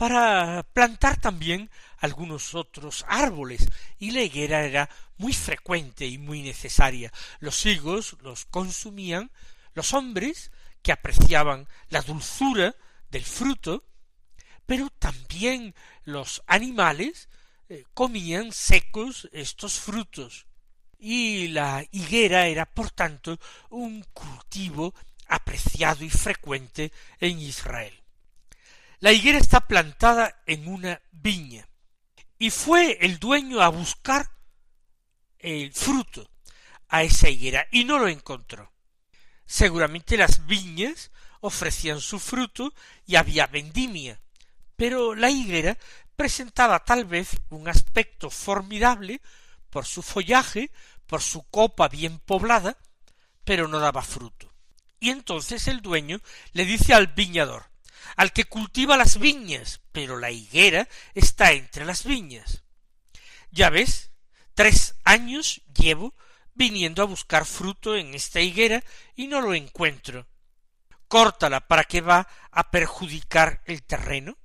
para 0.00 0.62
plantar 0.72 1.20
también 1.20 1.68
algunos 1.98 2.54
otros 2.54 3.04
árboles, 3.06 3.68
y 3.98 4.12
la 4.12 4.22
higuera 4.22 4.64
era 4.64 4.88
muy 5.18 5.34
frecuente 5.34 6.06
y 6.06 6.16
muy 6.16 6.40
necesaria. 6.40 7.12
Los 7.38 7.66
higos 7.66 8.16
los 8.22 8.46
consumían 8.46 9.30
los 9.74 9.92
hombres 9.92 10.52
que 10.80 10.92
apreciaban 10.92 11.68
la 11.90 12.00
dulzura 12.00 12.74
del 13.10 13.26
fruto, 13.26 13.84
pero 14.64 14.88
también 14.88 15.74
los 16.04 16.42
animales 16.46 17.28
eh, 17.68 17.84
comían 17.92 18.52
secos 18.52 19.28
estos 19.32 19.78
frutos. 19.80 20.46
Y 20.98 21.48
la 21.48 21.84
higuera 21.90 22.46
era, 22.46 22.64
por 22.64 22.90
tanto, 22.90 23.38
un 23.68 24.02
cultivo 24.14 24.94
apreciado 25.26 26.06
y 26.06 26.08
frecuente 26.08 26.90
en 27.18 27.38
Israel. 27.38 27.99
La 29.00 29.12
higuera 29.12 29.38
está 29.38 29.62
plantada 29.62 30.42
en 30.44 30.68
una 30.68 31.00
viña, 31.10 31.66
y 32.38 32.50
fue 32.50 32.98
el 33.00 33.18
dueño 33.18 33.62
a 33.62 33.70
buscar 33.70 34.30
el 35.38 35.72
fruto 35.72 36.30
a 36.86 37.02
esa 37.02 37.30
higuera 37.30 37.66
y 37.70 37.84
no 37.84 37.98
lo 37.98 38.08
encontró. 38.08 38.70
Seguramente 39.46 40.18
las 40.18 40.44
viñas 40.44 41.12
ofrecían 41.40 42.02
su 42.02 42.18
fruto 42.18 42.74
y 43.06 43.16
había 43.16 43.46
vendimia, 43.46 44.20
pero 44.76 45.14
la 45.14 45.30
higuera 45.30 45.78
presentaba 46.14 46.84
tal 46.84 47.06
vez 47.06 47.30
un 47.48 47.68
aspecto 47.68 48.28
formidable 48.28 49.22
por 49.70 49.86
su 49.86 50.02
follaje, 50.02 50.70
por 51.06 51.22
su 51.22 51.44
copa 51.44 51.88
bien 51.88 52.18
poblada, 52.18 52.76
pero 53.44 53.66
no 53.66 53.78
daba 53.78 54.02
fruto. 54.02 54.52
Y 54.98 55.08
entonces 55.08 55.68
el 55.68 55.80
dueño 55.80 56.20
le 56.52 56.66
dice 56.66 56.92
al 56.92 57.06
viñador 57.06 57.69
al 58.16 58.32
que 58.32 58.44
cultiva 58.44 58.96
las 58.96 59.18
viñas, 59.18 59.80
pero 59.92 60.18
la 60.18 60.30
higuera 60.30 60.88
está 61.14 61.52
entre 61.52 61.84
las 61.84 62.04
viñas. 62.04 62.62
Ya 63.50 63.70
ves, 63.70 64.10
tres 64.54 64.94
años 65.04 65.62
llevo 65.74 66.14
viniendo 66.54 67.02
a 67.02 67.06
buscar 67.06 67.46
fruto 67.46 67.96
en 67.96 68.14
esta 68.14 68.40
higuera 68.40 68.84
y 69.16 69.26
no 69.26 69.40
lo 69.40 69.54
encuentro. 69.54 70.26
Córtala, 71.08 71.66
¿para 71.66 71.84
qué 71.84 72.00
va 72.00 72.28
a 72.50 72.70
perjudicar 72.70 73.62
el 73.64 73.82
terreno? 73.82 74.38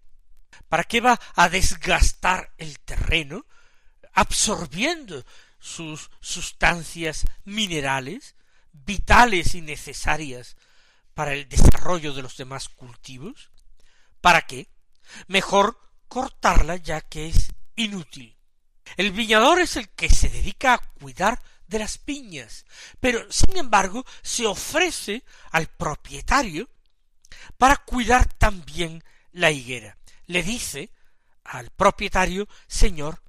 ¿Para 0.67 0.83
qué 0.83 1.01
va 1.01 1.19
a 1.35 1.49
desgastar 1.49 2.53
el 2.57 2.79
terreno, 2.79 3.45
absorbiendo 4.13 5.25
sus 5.59 6.09
sustancias 6.21 7.25
minerales, 7.43 8.35
vitales 8.71 9.55
y 9.55 9.61
necesarias 9.61 10.57
para 11.13 11.33
el 11.33 11.47
desarrollo 11.47 12.13
de 12.13 12.21
los 12.21 12.37
demás 12.37 12.69
cultivos? 12.69 13.51
¿Para 14.25 14.41
qué? 14.41 14.67
Mejor 15.27 15.79
cortarla 16.07 16.77
ya 16.77 16.99
que 16.99 17.27
es 17.27 17.53
inútil. 17.75 18.35
El 18.97 19.11
viñador 19.11 19.59
es 19.59 19.75
el 19.75 19.89
que 19.89 20.09
se 20.09 20.29
dedica 20.29 20.73
a 20.73 20.77
cuidar 20.79 21.43
de 21.67 21.77
las 21.77 21.99
piñas, 21.99 22.65
pero 22.99 23.31
sin 23.31 23.55
embargo 23.55 24.03
se 24.23 24.47
ofrece 24.47 25.23
al 25.51 25.67
propietario 25.67 26.67
para 27.59 27.75
cuidar 27.75 28.25
también 28.33 29.03
la 29.31 29.51
higuera. 29.51 29.95
Le 30.25 30.41
dice 30.41 30.89
al 31.43 31.69
propietario, 31.69 32.47
Señor, 32.65 33.21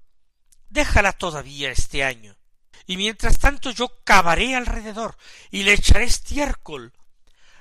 déjala 0.71 1.13
todavía 1.13 1.71
este 1.71 2.05
año, 2.05 2.39
y 2.87 2.97
mientras 2.97 3.39
tanto 3.39 3.71
yo 3.71 4.03
cavaré 4.03 4.57
alrededor 4.57 5.19
y 5.51 5.63
le 5.63 5.75
echaré 5.75 6.05
estiércol 6.05 6.95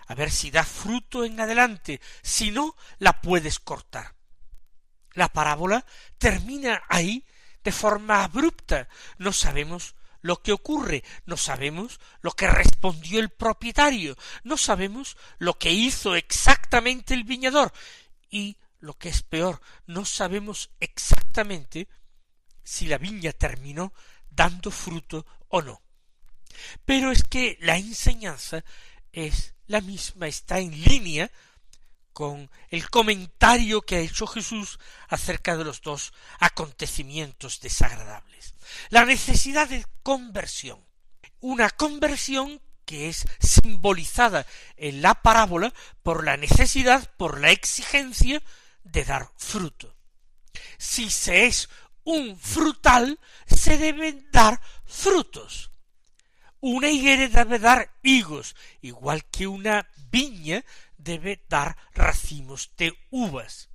a 0.08 0.16
ver 0.16 0.32
si 0.32 0.52
da 0.52 0.64
fruto 0.64 1.26
en 1.26 1.40
adelante, 1.40 2.00
si 2.22 2.52
no, 2.52 2.76
la 3.00 3.22
puedes 3.22 3.60
cortar. 3.60 4.16
La 5.14 5.30
parábola 5.30 5.86
termina 6.18 6.84
ahí 6.90 7.26
de 7.64 7.72
forma 7.72 8.24
abrupta. 8.24 8.88
No 9.18 9.34
sabemos 9.34 9.96
lo 10.22 10.42
que 10.42 10.52
ocurre, 10.52 11.04
no 11.26 11.38
sabemos 11.38 12.00
lo 12.22 12.32
que 12.32 12.48
respondió 12.48 13.20
el 13.20 13.30
propietario, 13.30 14.18
no 14.44 14.58
sabemos 14.58 15.18
lo 15.38 15.58
que 15.58 15.72
hizo 15.72 16.16
exactamente 16.16 17.14
el 17.14 17.24
viñador 17.24 17.72
y 18.30 18.58
lo 18.80 18.98
que 18.98 19.10
es 19.10 19.24
peor, 19.24 19.62
no 19.88 20.06
sabemos 20.06 20.72
exactamente 20.80 21.88
si 22.64 22.88
la 22.88 22.98
viña 22.98 23.32
terminó 23.32 23.94
dando 24.30 24.70
fruto 24.72 25.26
o 25.48 25.62
no. 25.62 25.82
Pero 26.86 27.12
es 27.12 27.24
que 27.24 27.58
la 27.62 27.78
enseñanza 27.78 28.64
es 29.12 29.55
la 29.68 29.82
misma 29.82 30.28
está 30.28 30.60
en 30.60 30.72
línea 30.84 31.32
con 32.14 32.50
el 32.70 32.90
comentario 32.90 33.82
que 33.82 33.98
ha 33.98 34.00
hecho 34.00 34.26
Jesús 34.26 34.80
acerca 35.10 35.58
de 35.58 35.66
los 35.66 35.82
dos 35.82 36.14
acontecimientos 36.40 37.60
desagradables. 37.60 38.54
La 38.90 39.04
necesidad 39.04 39.68
de 39.68 39.86
conversión. 40.02 40.80
Una 41.42 41.70
conversión 41.70 42.62
que 42.86 43.10
es 43.10 43.26
simbolizada 43.40 44.46
en 44.78 45.02
la 45.02 45.16
parábola 45.16 45.74
por 46.04 46.24
la 46.24 46.38
necesidad, 46.38 47.12
por 47.18 47.42
la 47.42 47.52
exigencia 47.52 48.42
de 48.84 49.04
dar 49.04 49.30
fruto. 49.36 49.96
Si 50.78 51.10
se 51.10 51.48
es 51.48 51.68
un 52.06 52.40
frutal, 52.40 53.20
se 53.46 53.78
deben 53.78 54.30
dar 54.32 54.62
frutos. 54.86 55.72
Una 56.68 56.90
higuera 56.90 57.28
debe 57.28 57.60
dar 57.60 57.94
higos, 58.02 58.56
igual 58.82 59.24
que 59.26 59.46
una 59.46 59.88
viña 60.10 60.66
debe 60.98 61.46
dar 61.48 61.78
racimos 61.94 62.72
de 62.76 62.92
uvas. 63.12 63.70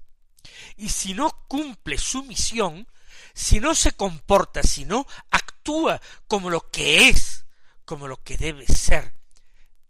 Y 0.77 0.89
si 0.89 1.15
no 1.15 1.31
cumple 1.47 1.99
su 1.99 2.25
misión, 2.25 2.89
si 3.33 3.61
no 3.61 3.77
se 3.77 3.93
comporta, 3.93 4.65
si 4.65 4.87
no 4.87 5.07
actúa 5.31 6.01
como 6.27 6.51
lo 6.51 6.69
que 6.69 7.09
es, 7.09 7.45
como 7.85 8.09
lo 8.09 8.21
que 8.25 8.37
debe 8.37 8.67
ser, 8.67 9.15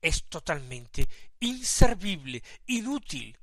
es 0.03 0.25
totalmente 0.25 1.09
inservible, 1.41 2.43
inútil. 2.67 3.35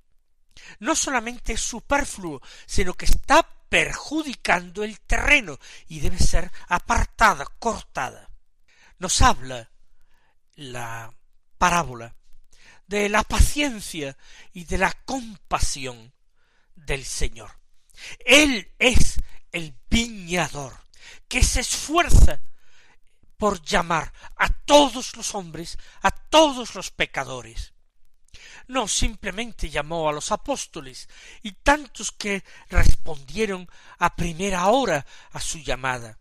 No 0.77 0.95
solamente 0.95 1.53
es 1.53 1.61
superfluo, 1.61 2.43
sino 2.67 2.93
que 2.93 3.05
está 3.05 3.41
perjudicando 3.69 4.83
el 4.83 4.99
terreno 4.99 5.57
y 5.87 5.99
debe 5.99 6.19
ser 6.19 6.51
apartada, 6.67 7.47
cortada 7.57 8.26
nos 8.99 9.21
habla 9.21 9.71
la 10.55 11.13
parábola 11.57 12.15
de 12.87 13.09
la 13.09 13.23
paciencia 13.23 14.17
y 14.53 14.63
de 14.65 14.77
la 14.77 14.91
compasión 15.05 16.13
del 16.75 17.05
Señor. 17.05 17.51
Él 18.25 18.71
es 18.79 19.19
el 19.51 19.75
viñador 19.89 20.73
que 21.27 21.43
se 21.43 21.61
esfuerza 21.61 22.41
por 23.37 23.61
llamar 23.61 24.11
a 24.35 24.49
todos 24.49 25.15
los 25.15 25.35
hombres, 25.35 25.77
a 26.01 26.11
todos 26.11 26.75
los 26.75 26.91
pecadores. 26.91 27.73
No 28.67 28.87
simplemente 28.87 29.69
llamó 29.69 30.09
a 30.09 30.13
los 30.13 30.31
apóstoles 30.31 31.07
y 31.41 31.51
tantos 31.53 32.11
que 32.11 32.43
respondieron 32.69 33.69
a 33.99 34.15
primera 34.15 34.67
hora 34.67 35.05
a 35.31 35.39
su 35.39 35.59
llamada. 35.59 36.19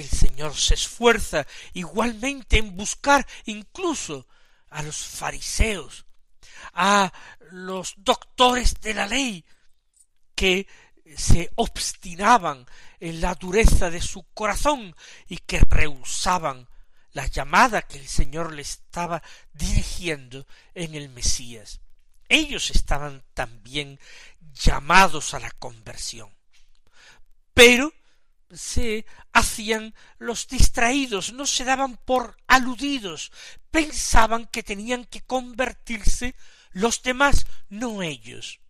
El 0.00 0.08
Señor 0.08 0.56
se 0.56 0.74
esfuerza 0.74 1.46
igualmente 1.74 2.56
en 2.56 2.74
buscar 2.74 3.26
incluso 3.44 4.26
a 4.70 4.82
los 4.82 4.96
fariseos, 4.96 6.06
a 6.72 7.12
los 7.50 7.94
doctores 7.98 8.80
de 8.80 8.94
la 8.94 9.06
ley, 9.06 9.44
que 10.34 10.66
se 11.16 11.50
obstinaban 11.56 12.66
en 12.98 13.20
la 13.20 13.34
dureza 13.34 13.90
de 13.90 14.00
su 14.00 14.22
corazón 14.32 14.96
y 15.28 15.36
que 15.36 15.60
rehusaban 15.68 16.66
la 17.12 17.26
llamada 17.26 17.82
que 17.82 17.98
el 17.98 18.08
Señor 18.08 18.54
le 18.54 18.62
estaba 18.62 19.22
dirigiendo 19.52 20.46
en 20.72 20.94
el 20.94 21.10
Mesías. 21.10 21.80
Ellos 22.30 22.70
estaban 22.70 23.22
también 23.34 24.00
llamados 24.54 25.34
a 25.34 25.40
la 25.40 25.50
conversión. 25.50 26.34
Pero 27.52 27.92
se 28.52 29.06
hacían 29.32 29.94
los 30.18 30.48
distraídos, 30.48 31.32
no 31.32 31.46
se 31.46 31.64
daban 31.64 31.96
por 31.96 32.36
aludidos, 32.46 33.32
pensaban 33.70 34.46
que 34.46 34.62
tenían 34.62 35.04
que 35.04 35.20
convertirse 35.20 36.34
los 36.72 37.02
demás, 37.02 37.46
no 37.68 38.02
ellos. 38.02 38.60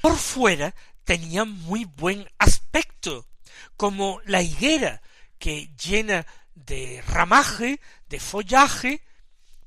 Por 0.00 0.16
fuera 0.16 0.74
tenían 1.04 1.50
muy 1.50 1.84
buen 1.84 2.28
aspecto, 2.38 3.28
como 3.76 4.20
la 4.24 4.42
higuera 4.42 5.02
que 5.38 5.74
llena 5.76 6.26
de 6.54 7.02
ramaje, 7.06 7.80
de 8.08 8.20
follaje, 8.20 9.02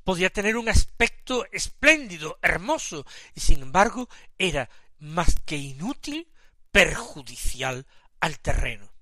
podía 0.04 0.30
tener 0.30 0.56
un 0.56 0.68
aspecto 0.68 1.46
espléndido, 1.52 2.38
hermoso, 2.42 3.04
y 3.34 3.40
sin 3.40 3.62
embargo 3.62 4.08
era 4.38 4.70
más 4.98 5.36
que 5.44 5.56
inútil, 5.56 6.28
perjudicial 6.70 7.86
al 8.20 8.38
terreno. 8.38 8.95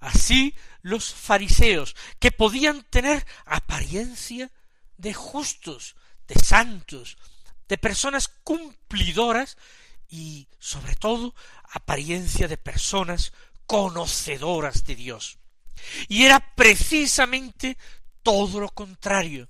Así 0.00 0.54
los 0.82 1.12
fariseos, 1.12 1.96
que 2.18 2.32
podían 2.32 2.82
tener 2.84 3.26
apariencia 3.44 4.50
de 4.96 5.14
justos, 5.14 5.96
de 6.26 6.34
santos, 6.36 7.18
de 7.68 7.78
personas 7.78 8.28
cumplidoras 8.28 9.56
y 10.08 10.48
sobre 10.58 10.94
todo 10.94 11.34
apariencia 11.72 12.48
de 12.48 12.56
personas 12.56 13.32
conocedoras 13.66 14.84
de 14.84 14.94
Dios. 14.94 15.38
Y 16.08 16.24
era 16.24 16.54
precisamente 16.54 17.76
todo 18.22 18.60
lo 18.60 18.68
contrario. 18.70 19.48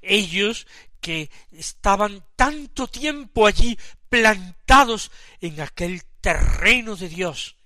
Ellos 0.00 0.66
que 1.00 1.30
estaban 1.50 2.24
tanto 2.36 2.88
tiempo 2.88 3.46
allí 3.46 3.78
plantados 4.08 5.10
en 5.40 5.60
aquel 5.60 6.02
terreno 6.20 6.96
de 6.96 7.08
Dios, 7.08 7.56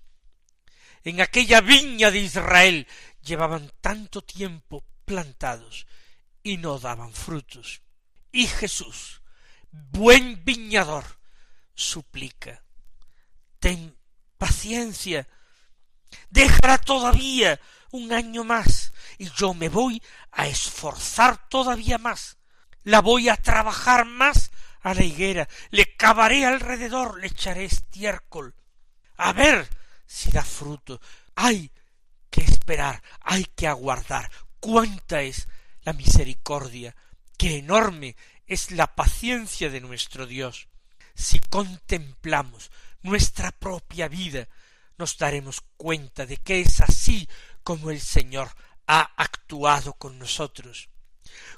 en 1.08 1.20
aquella 1.20 1.60
viña 1.60 2.10
de 2.10 2.18
Israel, 2.18 2.86
llevaban 3.22 3.72
tanto 3.80 4.22
tiempo 4.22 4.84
plantados 5.04 5.86
y 6.42 6.56
no 6.56 6.78
daban 6.78 7.12
frutos. 7.12 7.82
Y 8.32 8.46
Jesús, 8.46 9.22
buen 9.70 10.44
viñador, 10.44 11.04
suplica, 11.74 12.62
ten 13.58 13.96
paciencia, 14.36 15.28
déjala 16.30 16.78
todavía 16.78 17.60
un 17.90 18.12
año 18.12 18.44
más, 18.44 18.92
y 19.16 19.30
yo 19.30 19.54
me 19.54 19.68
voy 19.68 20.02
a 20.32 20.46
esforzar 20.46 21.48
todavía 21.48 21.98
más, 21.98 22.36
la 22.84 23.00
voy 23.00 23.28
a 23.28 23.36
trabajar 23.36 24.04
más 24.04 24.50
a 24.80 24.94
la 24.94 25.04
higuera, 25.04 25.48
le 25.70 25.96
cavaré 25.96 26.44
alrededor, 26.44 27.20
le 27.20 27.28
echaré 27.28 27.64
estiércol, 27.64 28.54
a 29.16 29.32
ver 29.32 29.68
si 30.08 30.30
da 30.30 30.42
fruto. 30.42 31.00
Hay 31.36 31.70
que 32.30 32.40
esperar, 32.40 33.00
hay 33.20 33.44
que 33.44 33.68
aguardar. 33.68 34.28
Cuánta 34.58 35.22
es 35.22 35.46
la 35.82 35.92
misericordia, 35.92 36.96
qué 37.36 37.58
enorme 37.58 38.16
es 38.46 38.72
la 38.72 38.94
paciencia 38.96 39.70
de 39.70 39.80
nuestro 39.80 40.26
Dios. 40.26 40.68
Si 41.14 41.38
contemplamos 41.38 42.70
nuestra 43.02 43.52
propia 43.52 44.08
vida, 44.08 44.48
nos 44.96 45.16
daremos 45.18 45.62
cuenta 45.76 46.26
de 46.26 46.38
que 46.38 46.60
es 46.60 46.80
así 46.80 47.28
como 47.62 47.90
el 47.90 48.00
Señor 48.00 48.50
ha 48.86 49.02
actuado 49.16 49.92
con 49.92 50.18
nosotros. 50.18 50.88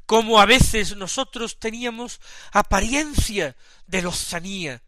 Como 0.05 0.41
a 0.41 0.47
veces 0.47 0.97
nosotros 0.97 1.59
teníamos 1.59 2.21
apariencia 2.53 3.57
de 3.87 4.03
lozanía, 4.03 4.83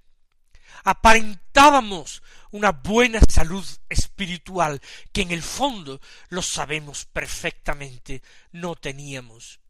aparentábamos 0.84 2.22
una 2.50 2.72
buena 2.72 3.20
salud 3.28 3.66
espiritual 3.88 4.80
que 5.12 5.22
en 5.22 5.30
el 5.30 5.42
fondo 5.42 6.00
lo 6.28 6.42
sabemos 6.42 7.06
perfectamente 7.06 8.22
no 8.52 8.74
teníamos. 8.74 9.60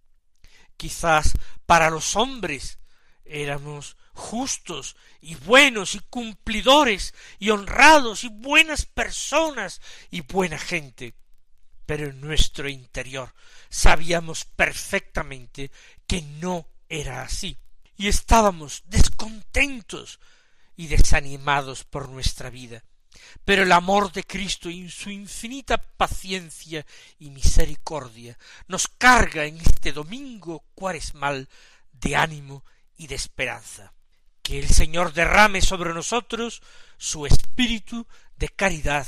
Quizás 0.77 1.35
para 1.67 1.91
los 1.91 2.17
hombres 2.17 2.79
éramos 3.25 3.97
justos 4.15 4.97
y 5.21 5.37
buenos 5.37 5.95
y 5.95 6.01
cumplidores 6.01 7.15
y 7.39 7.51
honrados 7.51 8.25
y 8.25 8.29
buenas 8.29 8.87
personas 8.87 9.81
y 10.11 10.23
buena 10.23 10.59
gente. 10.59 11.15
Pero 11.87 12.09
en 12.09 12.21
nuestro 12.21 12.69
interior 12.69 13.35
sabíamos 13.69 14.45
perfectamente 14.45 15.71
que 16.07 16.23
no 16.23 16.69
era 16.89 17.23
así 17.23 17.59
y 17.97 18.09
estábamos 18.09 18.83
descontentos 18.87 20.19
desanimados 20.87 21.85
por 21.85 22.09
nuestra 22.09 22.51
vida. 22.51 22.83
Pero 23.45 23.63
el 23.63 23.73
amor 23.73 24.13
de 24.13 24.25
Cristo 24.25 24.71
y 24.71 24.89
su 24.91 25.11
infinita 25.11 25.79
paciencia 25.79 26.87
y 27.19 27.31
misericordia 27.31 28.39
nos 28.69 28.89
carga 28.89 29.45
en 29.45 29.61
este 29.61 29.93
domingo 29.93 30.65
cuaresmal 30.75 31.49
de 31.93 32.17
ánimo 32.17 32.65
y 32.97 33.07
de 33.07 33.15
esperanza. 33.15 33.93
Que 34.43 34.59
el 34.59 34.69
Señor 34.69 35.13
derrame 35.13 35.61
sobre 35.61 35.95
nosotros 35.95 36.63
su 36.97 37.27
espíritu 37.27 38.07
de 38.37 38.49
caridad, 38.49 39.07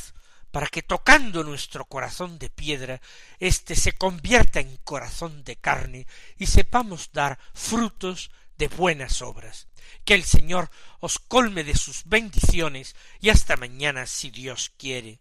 para 0.50 0.68
que 0.68 0.82
tocando 0.82 1.42
nuestro 1.42 1.84
corazón 1.84 2.38
de 2.38 2.48
piedra, 2.48 3.00
éste 3.40 3.74
se 3.74 3.92
convierta 3.92 4.60
en 4.60 4.76
corazón 4.84 5.42
de 5.42 5.56
carne 5.56 6.06
y 6.38 6.46
sepamos 6.46 7.10
dar 7.12 7.40
frutos 7.52 8.30
de 8.56 8.68
buenas 8.68 9.20
obras. 9.20 9.66
Que 10.04 10.14
el 10.14 10.24
Señor 10.24 10.70
os 11.00 11.18
colme 11.18 11.64
de 11.64 11.74
sus 11.74 12.04
bendiciones 12.04 12.94
y 13.20 13.30
hasta 13.30 13.56
mañana 13.56 14.06
si 14.06 14.30
Dios 14.30 14.72
quiere. 14.76 15.20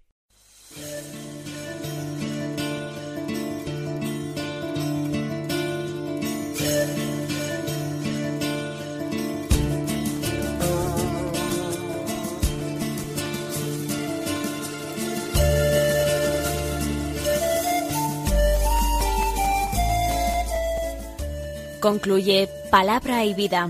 Concluye 21.83 22.47
Palabra 22.71 23.25
y 23.25 23.33
Vida, 23.33 23.69